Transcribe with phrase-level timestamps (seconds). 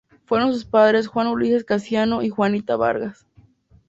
[0.25, 3.27] Fueron sus padres Juan Ulises Casiano y Juanita Vargas.